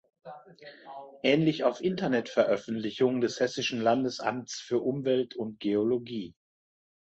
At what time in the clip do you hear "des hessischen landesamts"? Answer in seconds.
3.21-4.59